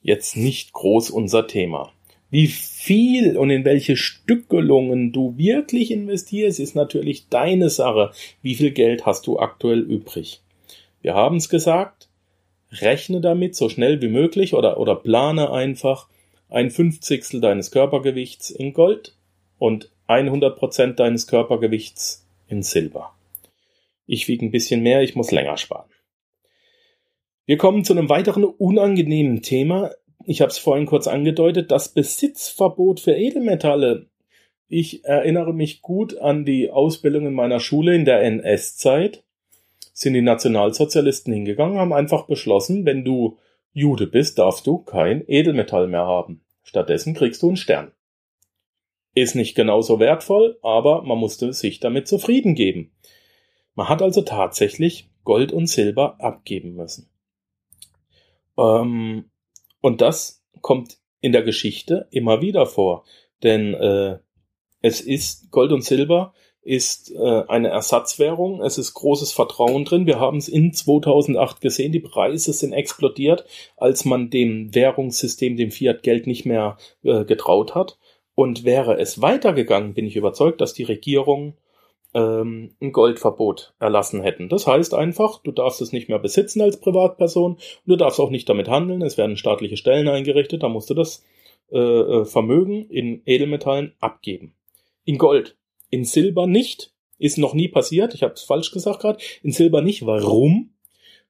[0.00, 1.92] jetzt nicht groß unser Thema.
[2.30, 2.46] Wie
[2.80, 8.10] viel und in welche Stückelungen du wirklich investierst, ist natürlich deine Sache.
[8.40, 10.40] Wie viel Geld hast du aktuell übrig?
[11.02, 12.08] Wir haben es gesagt,
[12.72, 16.08] rechne damit so schnell wie möglich oder, oder plane einfach
[16.48, 19.14] ein Fünfzigstel deines Körpergewichts in Gold
[19.58, 23.12] und 100 Prozent deines Körpergewichts in Silber.
[24.06, 25.90] Ich wiege ein bisschen mehr, ich muss länger sparen.
[27.44, 29.90] Wir kommen zu einem weiteren unangenehmen Thema,
[30.30, 34.06] ich habe es vorhin kurz angedeutet, das Besitzverbot für Edelmetalle.
[34.68, 39.24] Ich erinnere mich gut an die Ausbildung in meiner Schule in der NS-Zeit.
[39.92, 43.38] Sind die Nationalsozialisten hingegangen, haben einfach beschlossen, wenn du
[43.72, 46.44] Jude bist, darfst du kein Edelmetall mehr haben.
[46.62, 47.90] Stattdessen kriegst du einen Stern.
[49.16, 52.92] Ist nicht genauso wertvoll, aber man musste sich damit zufrieden geben.
[53.74, 57.10] Man hat also tatsächlich Gold und Silber abgeben müssen.
[58.56, 59.24] Ähm,
[59.80, 63.04] und das kommt in der Geschichte immer wieder vor.
[63.42, 64.18] Denn äh,
[64.82, 68.62] es ist Gold und Silber ist äh, eine Ersatzwährung.
[68.62, 70.06] Es ist großes Vertrauen drin.
[70.06, 71.92] Wir haben es in 2008 gesehen.
[71.92, 73.44] Die Preise sind explodiert,
[73.76, 77.98] als man dem Währungssystem, dem Fiat-Geld nicht mehr äh, getraut hat.
[78.34, 81.56] Und wäre es weitergegangen, bin ich überzeugt, dass die Regierung
[82.14, 84.48] ähm, ein Goldverbot erlassen hätten.
[84.48, 88.30] Das heißt einfach, du darfst es nicht mehr besitzen als Privatperson und du darfst auch
[88.30, 89.02] nicht damit handeln.
[89.02, 91.24] Es werden staatliche Stellen eingerichtet, da musst du das
[91.70, 94.54] äh, äh Vermögen in Edelmetallen abgeben.
[95.04, 95.56] In Gold.
[95.90, 96.92] In Silber nicht.
[97.18, 98.14] Ist noch nie passiert.
[98.14, 99.18] Ich habe es falsch gesagt gerade.
[99.42, 100.06] In Silber nicht.
[100.06, 100.70] Warum?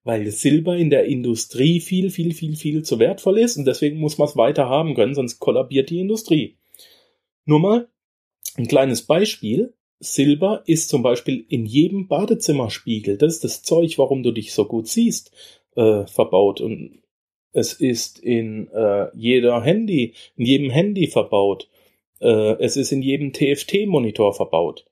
[0.05, 4.17] Weil Silber in der Industrie viel, viel, viel, viel zu wertvoll ist und deswegen muss
[4.17, 6.57] man es weiter haben können, sonst kollabiert die Industrie.
[7.45, 7.89] Nur mal
[8.57, 9.75] ein kleines Beispiel.
[10.01, 14.65] Silber ist zum Beispiel in jedem Badezimmerspiegel, das ist das Zeug, warum du dich so
[14.65, 15.31] gut siehst,
[15.77, 16.61] äh, verbaut.
[16.61, 17.03] Und
[17.53, 21.69] es ist in äh, jeder Handy, in jedem Handy verbaut.
[22.21, 24.87] Äh, es ist in jedem TFT-Monitor verbaut.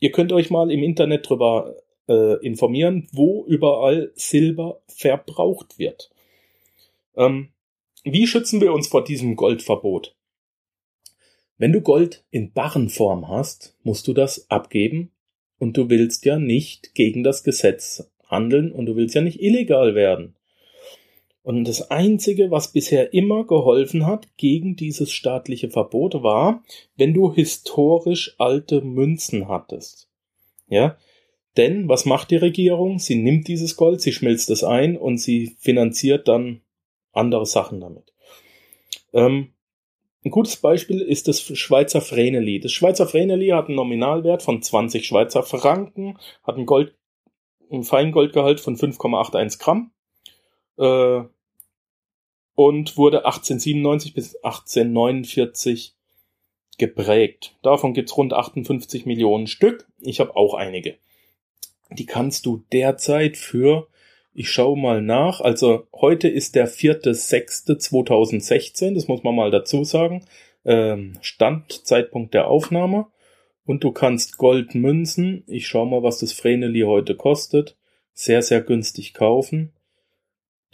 [0.00, 1.74] Ihr könnt euch mal im Internet drüber
[2.08, 6.10] äh, informieren, wo überall Silber verbraucht wird.
[7.16, 7.48] Ähm,
[8.04, 10.15] wie schützen wir uns vor diesem Goldverbot?
[11.58, 15.10] Wenn du Gold in Barrenform hast, musst du das abgeben
[15.58, 19.94] und du willst ja nicht gegen das Gesetz handeln und du willst ja nicht illegal
[19.94, 20.34] werden.
[21.42, 26.64] Und das Einzige, was bisher immer geholfen hat gegen dieses staatliche Verbot, war,
[26.96, 30.08] wenn du historisch alte Münzen hattest.
[30.68, 30.98] Ja,
[31.56, 32.98] denn was macht die Regierung?
[32.98, 36.60] Sie nimmt dieses Gold, sie schmilzt es ein und sie finanziert dann
[37.12, 38.12] andere Sachen damit.
[39.14, 39.52] Ähm,
[40.24, 42.58] ein gutes Beispiel ist das Schweizer Vreneli.
[42.58, 46.94] Das Schweizer Vreneli hat einen Nominalwert von 20 Schweizer Franken, hat ein Gold,
[47.70, 49.92] ein Feingoldgehalt von 5,81 Gramm
[50.78, 51.22] äh,
[52.54, 55.94] und wurde 1897 bis 1849
[56.78, 57.56] geprägt.
[57.62, 59.86] Davon gibt's rund 58 Millionen Stück.
[60.00, 60.98] Ich habe auch einige.
[61.90, 63.88] Die kannst du derzeit für
[64.36, 65.40] ich schaue mal nach.
[65.40, 70.26] Also heute ist der 4.6.2016, das muss man mal dazu sagen.
[70.66, 73.06] Ähm, Stand, Zeitpunkt der Aufnahme.
[73.64, 77.78] Und du kannst Goldmünzen, ich schaue mal, was das Vreneli heute kostet,
[78.12, 79.72] sehr, sehr günstig kaufen.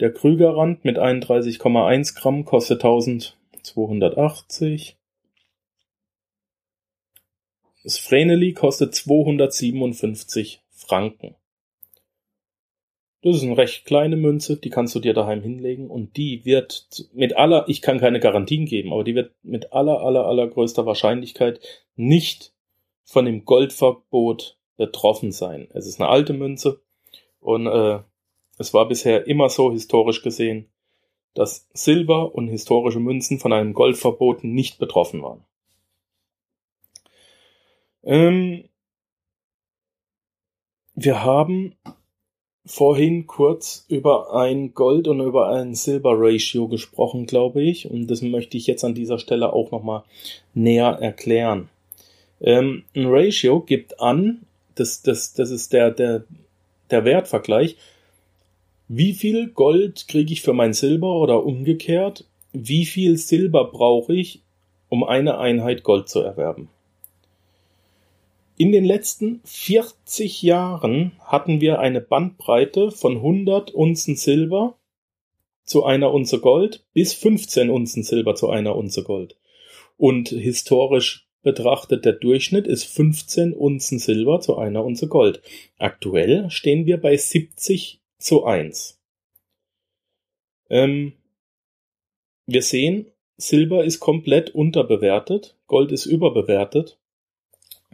[0.01, 4.97] Der Krügerrand mit 31,1 Gramm kostet 1280.
[7.83, 11.37] Das Vreneli kostet 257 Franken.
[13.23, 17.09] Das ist eine recht kleine Münze, die kannst du dir daheim hinlegen und die wird
[17.13, 21.61] mit aller, ich kann keine Garantien geben, aber die wird mit aller, aller, allergrößter Wahrscheinlichkeit
[21.95, 22.53] nicht
[23.05, 25.69] von dem Goldverbot betroffen sein.
[25.73, 26.81] Es ist eine alte Münze
[27.39, 27.99] und äh,
[28.57, 30.69] es war bisher immer so historisch gesehen,
[31.33, 35.45] dass Silber und historische Münzen von einem Goldverbot nicht betroffen waren.
[38.03, 38.67] Ähm,
[40.93, 41.77] wir haben
[42.65, 47.89] vorhin kurz über ein Gold- und über ein Silber-Ratio gesprochen, glaube ich.
[47.89, 50.03] Und das möchte ich jetzt an dieser Stelle auch nochmal
[50.53, 51.69] näher erklären.
[52.41, 54.41] Ähm, ein Ratio gibt an,
[54.75, 56.23] das, das, das ist der, der,
[56.89, 57.77] der Wertvergleich,
[58.87, 64.41] wie viel Gold kriege ich für mein Silber oder umgekehrt, wie viel Silber brauche ich,
[64.89, 66.69] um eine Einheit Gold zu erwerben.
[68.55, 74.77] In den letzten 40 Jahren hatten wir eine Bandbreite von 100 Unzen Silber
[75.63, 79.37] zu einer Unze Gold bis 15 Unzen Silber zu einer Unze Gold.
[79.97, 85.41] Und historisch betrachtet der Durchschnitt ist 15 Unzen Silber zu einer Unze Gold.
[85.79, 88.99] Aktuell stehen wir bei 70 zu 1.
[90.69, 91.13] Ähm,
[92.45, 96.99] wir sehen, Silber ist komplett unterbewertet, Gold ist überbewertet.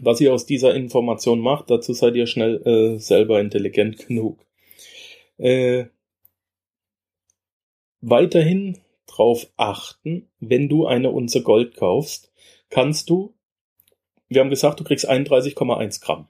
[0.02, 4.46] Was ihr aus dieser Information macht, dazu seid ihr schnell äh, selber intelligent genug.
[5.38, 5.86] Äh,
[8.02, 12.32] weiterhin drauf achten, wenn du eine Unze Gold kaufst,
[12.70, 13.34] kannst du,
[14.28, 16.28] wir haben gesagt, du kriegst 31,1 Gramm.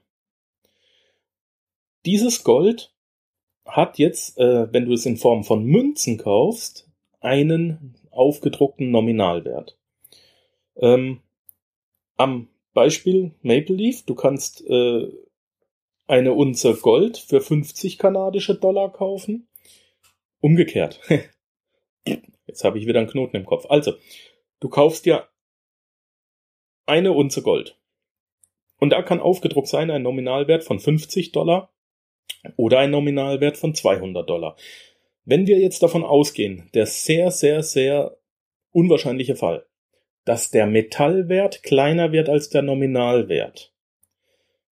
[2.06, 2.94] Dieses Gold
[3.66, 6.88] hat jetzt, äh, wenn du es in Form von Münzen kaufst,
[7.20, 9.78] einen aufgedruckten Nominalwert.
[10.76, 11.20] Ähm,
[12.16, 15.08] am Beispiel Maple Leaf, du kannst äh,
[16.06, 19.48] eine Unze Gold für 50 kanadische Dollar kaufen.
[20.40, 21.00] Umgekehrt.
[22.46, 23.66] Jetzt habe ich wieder einen Knoten im Kopf.
[23.68, 23.94] Also,
[24.58, 25.28] du kaufst dir
[26.86, 27.78] eine Unze Gold.
[28.78, 31.72] Und da kann aufgedruckt sein ein Nominalwert von 50 Dollar
[32.56, 34.56] oder ein Nominalwert von 200 Dollar.
[35.24, 38.16] Wenn wir jetzt davon ausgehen, der sehr, sehr, sehr
[38.72, 39.66] unwahrscheinliche Fall,
[40.30, 43.74] dass der Metallwert kleiner wird als der Nominalwert,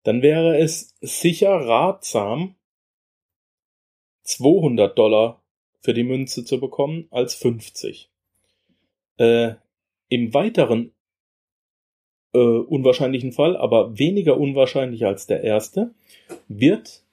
[0.04, 2.54] dann wäre es sicher ratsam,
[4.22, 5.42] 200 Dollar
[5.80, 8.08] für die Münze zu bekommen als 50.
[9.16, 9.54] Äh,
[10.08, 10.94] Im weiteren
[12.32, 15.92] äh, unwahrscheinlichen Fall, aber weniger unwahrscheinlich als der erste,
[16.46, 17.04] wird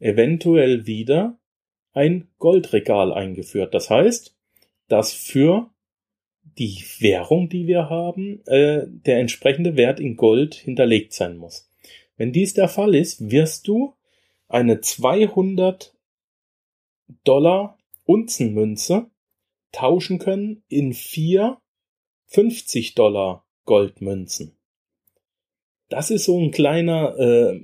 [0.00, 1.38] eventuell wieder
[1.92, 3.72] ein Goldregal eingeführt.
[3.74, 4.36] Das heißt,
[4.88, 5.71] dass für
[6.58, 11.70] die Währung, die wir haben, äh, der entsprechende Wert in Gold hinterlegt sein muss.
[12.16, 13.94] Wenn dies der Fall ist, wirst du
[14.48, 15.94] eine 200
[17.24, 19.10] Dollar Unzenmünze
[19.72, 21.58] tauschen können in vier
[22.26, 24.56] 50 Dollar Goldmünzen.
[25.88, 27.60] Das ist so ein kleiner, äh,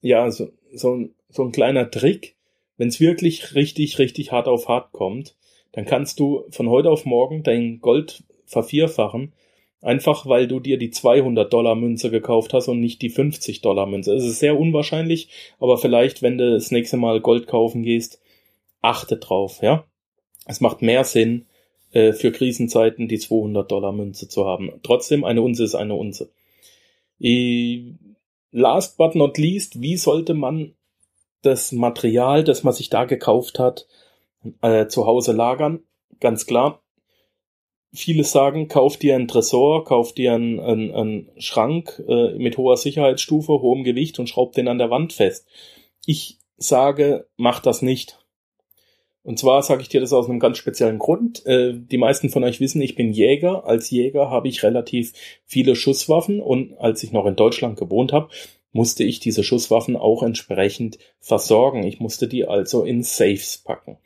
[0.00, 2.36] ja, so, so, so ein kleiner Trick.
[2.76, 5.36] Wenn es wirklich richtig, richtig hart auf hart kommt,
[5.72, 9.32] dann kannst du von heute auf morgen dein Gold vervierfachen,
[9.80, 13.86] einfach weil du dir die 200 Dollar Münze gekauft hast und nicht die 50 Dollar
[13.86, 14.14] Münze.
[14.14, 15.28] Es ist sehr unwahrscheinlich,
[15.58, 18.20] aber vielleicht, wenn du das nächste Mal Gold kaufen gehst,
[18.82, 19.84] achte drauf, ja.
[20.46, 21.46] Es macht mehr Sinn,
[21.92, 24.72] äh, für Krisenzeiten die 200 Dollar Münze zu haben.
[24.82, 26.30] Trotzdem, eine Unze ist eine Unze.
[28.52, 30.74] Last but not least, wie sollte man
[31.42, 33.86] das Material, das man sich da gekauft hat,
[34.62, 35.80] äh, zu Hause lagern?
[36.20, 36.82] Ganz klar.
[37.92, 42.76] Viele sagen, kauf dir einen Tresor, kauf dir einen, einen, einen Schrank äh, mit hoher
[42.76, 45.48] Sicherheitsstufe, hohem Gewicht und schraub den an der Wand fest.
[46.06, 48.20] Ich sage, mach das nicht.
[49.22, 51.44] Und zwar sage ich dir das aus einem ganz speziellen Grund.
[51.46, 53.66] Äh, die meisten von euch wissen, ich bin Jäger.
[53.66, 55.12] Als Jäger habe ich relativ
[55.44, 58.30] viele Schusswaffen und als ich noch in Deutschland gewohnt habe,
[58.72, 61.82] musste ich diese Schusswaffen auch entsprechend versorgen.
[61.82, 63.98] Ich musste die also in Safes packen.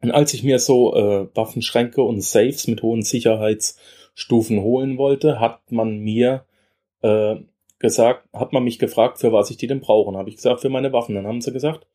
[0.00, 5.72] Und als ich mir so äh, Waffenschränke und Safes mit hohen Sicherheitsstufen holen wollte, hat
[5.72, 6.44] man mir
[7.02, 7.36] äh,
[7.78, 10.16] gesagt, hat man mich gefragt, für was ich die denn brauche.
[10.16, 11.14] Habe ich gesagt, für meine Waffen.
[11.14, 11.86] Dann haben sie gesagt,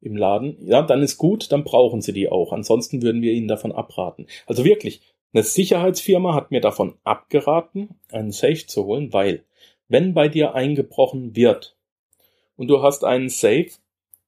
[0.00, 2.52] im Laden, ja, dann ist gut, dann brauchen sie die auch.
[2.52, 4.26] Ansonsten würden wir ihnen davon abraten.
[4.46, 5.00] Also wirklich,
[5.32, 9.44] eine Sicherheitsfirma hat mir davon abgeraten, einen Safe zu holen, weil
[9.88, 11.76] wenn bei dir eingebrochen wird
[12.56, 13.70] und du hast einen Safe,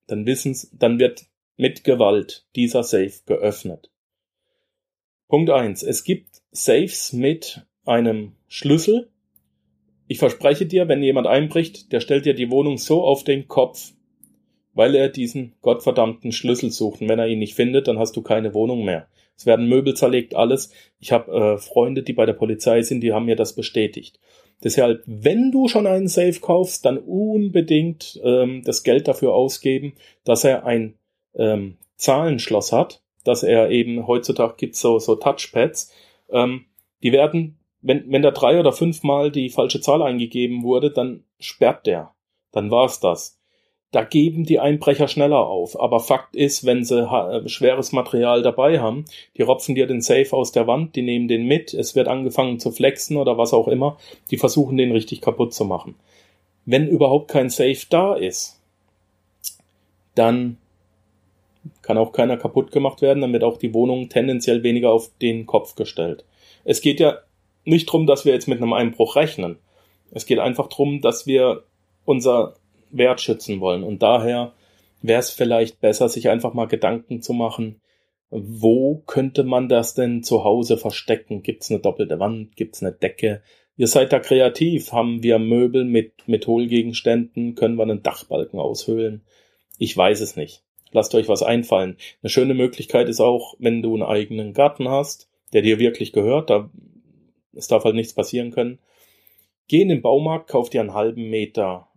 [0.06, 1.26] dann wissen, dann wird
[1.58, 3.90] mit Gewalt dieser Safe geöffnet.
[5.28, 9.10] Punkt eins: Es gibt Safes mit einem Schlüssel.
[10.06, 13.92] Ich verspreche dir, wenn jemand einbricht, der stellt dir die Wohnung so auf den Kopf,
[14.72, 17.02] weil er diesen gottverdammten Schlüssel sucht.
[17.02, 19.08] Und wenn er ihn nicht findet, dann hast du keine Wohnung mehr.
[19.36, 20.72] Es werden Möbel zerlegt, alles.
[20.98, 24.18] Ich habe äh, Freunde, die bei der Polizei sind, die haben mir das bestätigt.
[24.64, 29.92] Deshalb, wenn du schon einen Safe kaufst, dann unbedingt ähm, das Geld dafür ausgeben,
[30.24, 30.97] dass er ein
[31.38, 35.92] ähm, Zahlenschloss hat, dass er eben heutzutage gibt so so Touchpads.
[36.30, 36.66] Ähm,
[37.02, 41.86] die werden, wenn wenn da drei oder fünfmal die falsche Zahl eingegeben wurde, dann sperrt
[41.86, 42.14] der.
[42.52, 43.38] Dann war's das
[43.90, 45.80] da geben die Einbrecher schneller auf.
[45.80, 50.28] Aber Fakt ist, wenn sie äh, schweres Material dabei haben, die ropfen dir den Safe
[50.32, 53.68] aus der Wand, die nehmen den mit, es wird angefangen zu flexen oder was auch
[53.68, 53.96] immer,
[54.30, 55.94] die versuchen den richtig kaputt zu machen.
[56.66, 58.60] Wenn überhaupt kein Safe da ist,
[60.14, 60.58] dann
[61.88, 65.46] kann auch keiner kaputt gemacht werden, dann wird auch die Wohnung tendenziell weniger auf den
[65.46, 66.26] Kopf gestellt.
[66.64, 67.20] Es geht ja
[67.64, 69.56] nicht drum, dass wir jetzt mit einem Einbruch rechnen.
[70.10, 71.64] Es geht einfach drum, dass wir
[72.04, 72.56] unser
[72.90, 73.84] wertschützen wollen.
[73.84, 74.52] Und daher
[75.00, 77.80] wäre es vielleicht besser, sich einfach mal Gedanken zu machen,
[78.28, 81.42] wo könnte man das denn zu Hause verstecken?
[81.42, 82.54] Gibt's eine doppelte Wand?
[82.54, 83.40] Gibt's eine Decke?
[83.78, 84.92] Ihr seid da kreativ.
[84.92, 87.54] Haben wir Möbel mit, mit Hohlgegenständen?
[87.54, 89.22] Können wir einen Dachbalken aushöhlen?
[89.78, 90.67] Ich weiß es nicht.
[90.92, 91.96] Lasst euch was einfallen.
[92.22, 96.50] Eine schöne Möglichkeit ist auch, wenn du einen eigenen Garten hast, der dir wirklich gehört,
[96.50, 96.70] da
[97.54, 98.78] es darf halt nichts passieren können.
[99.66, 101.88] Geh in den Baumarkt, kauf dir einen halben Meter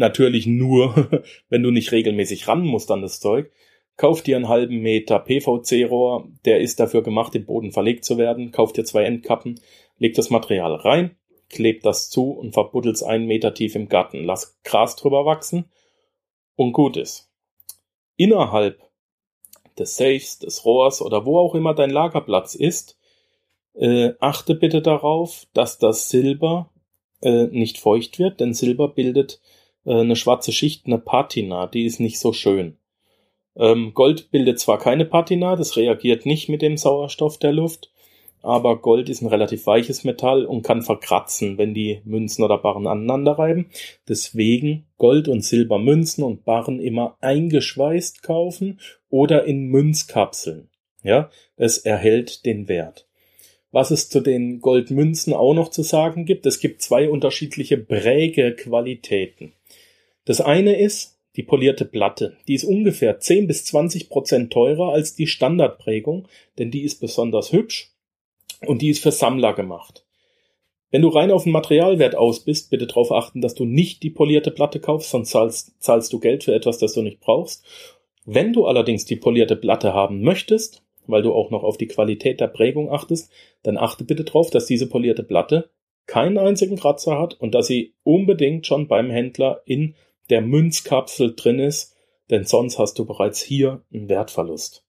[0.00, 1.10] Natürlich nur,
[1.50, 3.52] wenn du nicht regelmäßig ran musst an das Zeug.
[3.98, 8.50] Kauf dir einen halben Meter PVC-Rohr, der ist dafür gemacht, im Boden verlegt zu werden.
[8.50, 9.60] Kauf dir zwei Endkappen,
[9.98, 11.16] leg das Material rein,
[11.50, 14.24] kleb das zu und verbuddel's einen Meter tief im Garten.
[14.24, 15.66] Lass Gras drüber wachsen
[16.56, 17.29] und gut ist.
[18.20, 18.86] Innerhalb
[19.78, 22.98] des Safes, des Rohrs oder wo auch immer dein Lagerplatz ist,
[23.72, 26.70] äh, achte bitte darauf, dass das Silber
[27.22, 29.40] äh, nicht feucht wird, denn Silber bildet
[29.86, 32.76] äh, eine schwarze Schicht, eine Patina, die ist nicht so schön.
[33.56, 37.89] Ähm, Gold bildet zwar keine Patina, das reagiert nicht mit dem Sauerstoff der Luft,
[38.42, 42.86] aber Gold ist ein relativ weiches Metall und kann verkratzen, wenn die Münzen oder Barren
[42.86, 43.66] aneinander reiben.
[44.08, 50.68] Deswegen Gold- und Silbermünzen und Barren immer eingeschweißt kaufen oder in Münzkapseln.
[51.02, 53.06] Ja, es erhält den Wert.
[53.72, 59.52] Was es zu den Goldmünzen auch noch zu sagen gibt, es gibt zwei unterschiedliche Prägequalitäten.
[60.24, 62.36] Das eine ist die polierte Platte.
[62.48, 66.26] Die ist ungefähr 10 bis 20 Prozent teurer als die Standardprägung,
[66.58, 67.92] denn die ist besonders hübsch
[68.66, 70.04] und die ist für Sammler gemacht.
[70.90, 74.10] Wenn du rein auf den Materialwert aus bist, bitte darauf achten, dass du nicht die
[74.10, 77.64] polierte Platte kaufst, sonst zahlst, zahlst du Geld für etwas, das du nicht brauchst.
[78.24, 82.40] Wenn du allerdings die polierte Platte haben möchtest, weil du auch noch auf die Qualität
[82.40, 83.30] der Prägung achtest,
[83.62, 85.70] dann achte bitte darauf, dass diese polierte Platte
[86.06, 89.94] keinen einzigen Kratzer hat und dass sie unbedingt schon beim Händler in
[90.28, 91.96] der Münzkapsel drin ist,
[92.30, 94.84] denn sonst hast du bereits hier einen Wertverlust.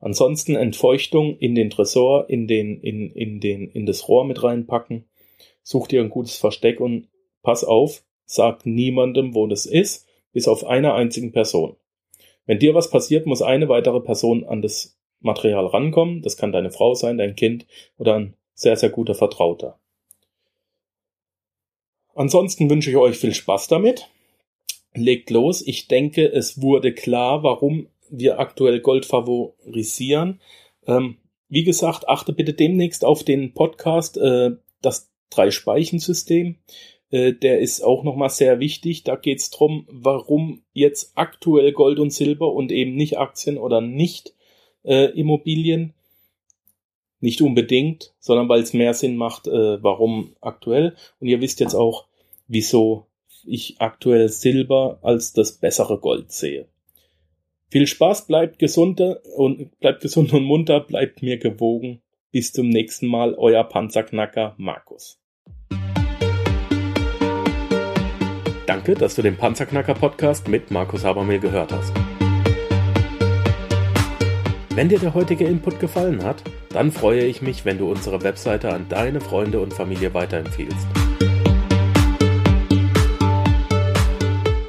[0.00, 5.04] Ansonsten Entfeuchtung in den Tresor, in den, in, in den, in das Rohr mit reinpacken.
[5.62, 7.08] Such dir ein gutes Versteck und
[7.42, 11.76] pass auf, sag niemandem, wo das ist, bis auf einer einzigen Person.
[12.46, 16.22] Wenn dir was passiert, muss eine weitere Person an das Material rankommen.
[16.22, 17.66] Das kann deine Frau sein, dein Kind
[17.98, 19.78] oder ein sehr, sehr guter Vertrauter.
[22.14, 24.08] Ansonsten wünsche ich euch viel Spaß damit.
[24.94, 25.62] Legt los.
[25.64, 30.40] Ich denke, es wurde klar, warum wir aktuell Gold favorisieren.
[30.86, 34.52] Ähm, wie gesagt, achte bitte demnächst auf den Podcast, äh,
[34.82, 36.56] das Drei-Speichen-System.
[37.10, 39.04] Äh, der ist auch nochmal sehr wichtig.
[39.04, 43.80] Da geht es darum, warum jetzt aktuell Gold und Silber und eben nicht Aktien oder
[43.80, 44.34] nicht
[44.84, 45.94] äh, Immobilien.
[47.20, 50.94] Nicht unbedingt, sondern weil es mehr Sinn macht, äh, warum aktuell.
[51.18, 52.06] Und ihr wisst jetzt auch,
[52.46, 53.06] wieso
[53.44, 56.68] ich aktuell Silber als das bessere Gold sehe.
[57.70, 58.98] Viel Spaß, bleibt gesund
[59.36, 62.00] und bleibt gesund und munter, bleibt mir gewogen.
[62.32, 65.20] Bis zum nächsten Mal, euer Panzerknacker Markus.
[68.66, 71.92] Danke, dass du den Panzerknacker Podcast mit Markus Habermehl gehört hast.
[74.74, 78.72] Wenn dir der heutige Input gefallen hat, dann freue ich mich, wenn du unsere Webseite
[78.72, 80.86] an deine Freunde und Familie weiterempfiehlst.